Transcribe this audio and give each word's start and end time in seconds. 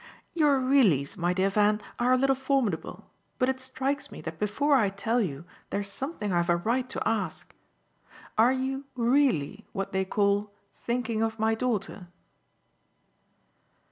"Your 0.33 0.59
'reallys,' 0.59 1.15
my 1.15 1.31
dear 1.31 1.51
Van, 1.51 1.79
are 1.99 2.11
a 2.11 2.17
little 2.17 2.35
formidable, 2.35 3.11
but 3.37 3.49
it 3.49 3.61
strikes 3.61 4.11
me 4.11 4.19
that 4.21 4.39
before 4.39 4.75
I 4.75 4.89
tell 4.89 5.21
you 5.21 5.45
there's 5.69 5.91
something 5.91 6.33
I've 6.33 6.49
a 6.49 6.55
right 6.55 6.89
to 6.89 7.07
ask. 7.07 7.53
Are 8.35 8.51
you 8.51 8.85
'really' 8.95 9.67
what 9.73 9.91
they 9.91 10.03
call 10.03 10.55
thinking 10.75 11.21
of 11.21 11.37
my 11.37 11.53
daughter?" 11.53 12.07